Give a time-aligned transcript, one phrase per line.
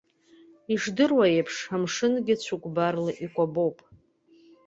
[0.73, 3.77] Ишдыру еиԥш, амшынгьы цәыкәбарла еибаркуп.